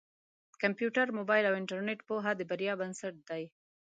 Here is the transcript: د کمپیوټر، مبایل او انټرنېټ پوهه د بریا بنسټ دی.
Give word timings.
د 0.51 0.53
کمپیوټر، 0.63 1.07
مبایل 1.19 1.45
او 1.47 1.55
انټرنېټ 1.61 1.99
پوهه 2.09 2.31
د 2.35 2.41
بریا 2.49 2.73
بنسټ 2.81 3.15
دی. 3.29 3.43